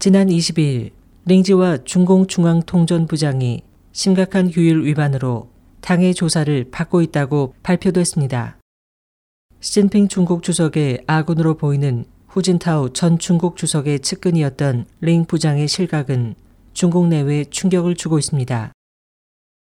[0.00, 0.92] 지난 22일
[1.26, 3.60] 링지와 중공중앙통전부장이
[3.92, 5.50] 심각한 규율 위반으로
[5.82, 8.56] 당의 조사를 받고 있다고 발표됐습니다.
[9.60, 16.34] 시진핑 중국 주석의 아군으로 보이는 후진타오 전 중국 주석의 측근이었던 링 부장의 실각은
[16.72, 18.72] 중국 내외에 충격을 주고 있습니다.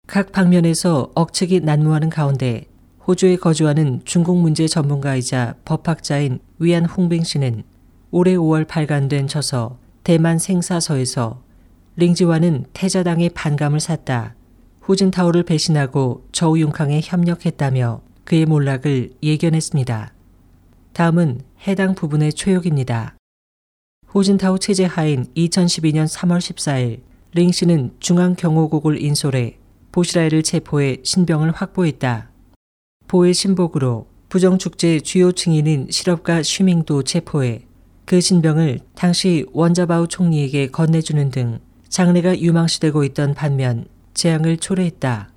[0.09, 2.66] 각 방면에서 억측이 난무하는 가운데
[3.07, 7.62] 호주에 거주하는 중국 문제 전문가이자 법학자인 위안 홍빙 씨는
[8.11, 11.42] 올해 5월 발간된 저서 대만 생사서에서
[11.97, 14.34] 링지와는 태자당의 반감을 샀다.
[14.83, 20.12] 후진타오를 배신하고 저우융캉에 협력했다며 그의 몰락을 예견했습니다.
[20.92, 23.16] 다음은 해당 부분의 초역입니다.
[24.06, 27.00] 후진타오 체제 하인 2012년 3월 14일
[27.33, 29.59] 링 씨는 중앙경호국을 인솔해
[29.91, 32.30] 보시라이를 체포해 신병을 확보했다.
[33.09, 37.66] 보의 신복으로 부정축제 주요 증인인 실업가 슈밍도 체포해
[38.14, 45.30] 그 신병을 당시 원자바우 총리에게 건네주는 등 장래가 유망시되고 있던 반면 재앙을 초래했다.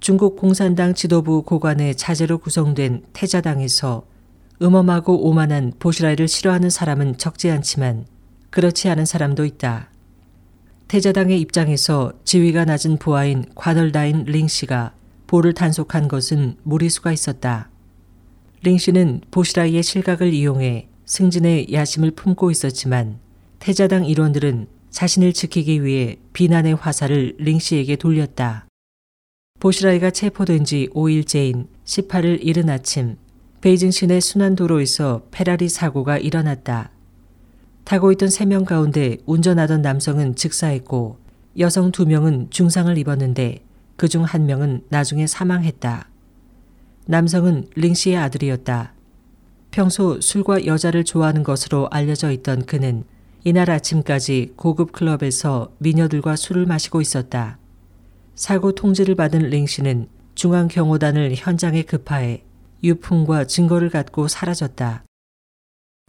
[0.00, 4.06] 중국 공산당 지도부 고관의 자제로 구성된 태자당에서
[4.62, 8.06] 음험하고 오만한 보시라이를 싫어하는 사람은 적지 않지만
[8.48, 9.90] 그렇지 않은 사람도 있다.
[10.88, 14.94] 태자당의 입장에서 지위가 낮은 부하인 과덜다인 링 씨가
[15.26, 17.68] 보를 단속한 것은 무리수가 있었다.
[18.62, 23.20] 링 씨는 보시라이의 실각을 이용해 승진의 야심을 품고 있었지만
[23.60, 28.66] 태자당 일원들은 자신을 지키기 위해 비난의 화살을 링 씨에게 돌렸다.
[29.60, 33.16] 보시라이가 체포된 지 5일째인 18일 이른 아침
[33.60, 36.90] 베이징 시내 순환도로에서 페라리 사고가 일어났다.
[37.84, 41.18] 타고 있던 3명 가운데 운전하던 남성은 즉사했고
[41.58, 43.64] 여성 2명은 중상을 입었는데
[43.96, 46.08] 그중한 명은 나중에 사망했다.
[47.06, 48.95] 남성은 링 씨의 아들이었다.
[49.76, 53.04] 평소 술과 여자를 좋아하는 것으로 알려져 있던 그는
[53.44, 57.58] 이날 아침까지 고급 클럽에서 미녀들과 술을 마시고 있었다.
[58.34, 62.42] 사고 통지를 받은 링 씨는 중앙경호단을 현장에 급파해
[62.82, 65.04] 유품과 증거를 갖고 사라졌다.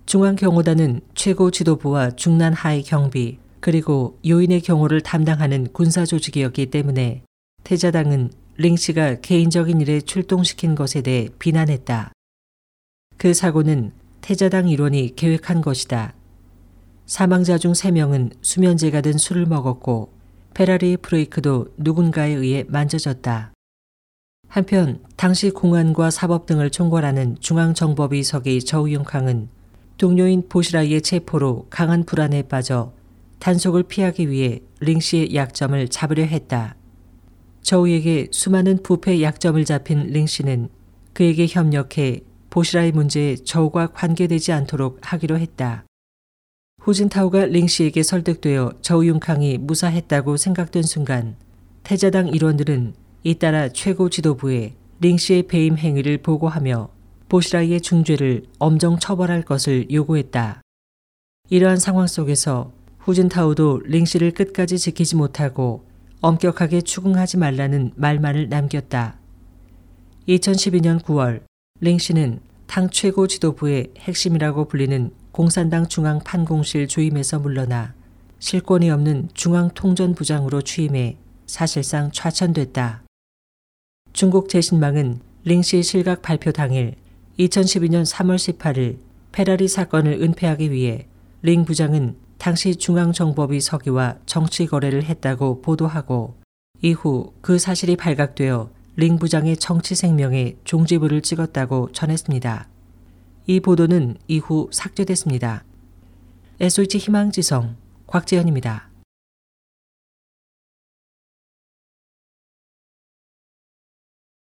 [0.05, 7.23] 중앙경호단은 최고 지도부와 중난 하위 경비 그리고 요인의 경호를 담당하는 군사 조직이었기 때문에
[7.65, 12.13] 태자당은 링 씨가 개인적인 일에 출동시킨 것에 대해 비난했다.
[13.17, 16.13] 그 사고는 태자당 일원이 계획한 것이다.
[17.07, 20.13] 사망자 중 3명은 수면제가 든 술을 먹었고
[20.53, 23.53] 페라리의 브레이크도 누군가에 의해 만져졌다.
[24.47, 29.49] 한편 당시 공안과 사법 등을 총괄하는 중앙정법위석의 저우융캉은
[29.97, 32.93] 동료인 보시라이의 체포로 강한 불안에 빠져
[33.39, 36.75] 단속을 피하기 위해 링 씨의 약점을 잡으려 했다.
[37.61, 40.69] 저우에게 수많은 부패 약점을 잡힌 링 씨는
[41.13, 45.85] 그에게 협력해 보시라이 문제에 저우가 관계되지 않도록 하기로 했다.
[46.81, 51.35] 후진타오가 링 씨에게 설득되어 저우융캉이 무사했다고 생각된 순간
[51.83, 52.93] 태자당 일원들은
[53.23, 56.89] 잇따라 최고 지도부에 링 씨의 배임 행위를 보고하며
[57.29, 60.61] 보시라이의 중죄를 엄정 처벌할 것을 요구했다.
[61.49, 65.85] 이러한 상황 속에서 후진타오도 링 씨를 끝까지 지키지 못하고
[66.21, 69.19] 엄격하게 추궁하지 말라는 말만을 남겼다.
[70.27, 71.46] 2012년 9월
[71.79, 77.93] 링 씨는 당 최고 지도부의 핵심이라고 불리는 공산당 중앙 판공실 주임에서 물러나
[78.39, 83.03] 실권이 없는 중앙통전부장으로 취임해 사실상 좌천됐다.
[84.11, 86.95] 중국 재신망은 링씨 실각 발표 당일
[87.37, 88.97] 2012년 3월 18일
[89.31, 91.07] 페라리 사건을 은폐하기 위해
[91.43, 96.35] 링 부장은 당시 중앙정법위 서기와 정치 거래를 했다고 보도하고
[96.81, 102.67] 이후 그 사실이 발각되어 링 부장의 정치 생명에 종지부를 찍었다고 전했습니다.
[103.45, 105.63] 이 보도는 이후 삭제됐습니다.
[106.59, 107.75] SOH 희망지성
[108.07, 108.86] 곽재현입니다.